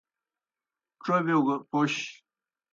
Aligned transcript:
ڇوبِیو 1.03 1.39
گہ 1.45 1.55
پوْش۔ 1.69 1.93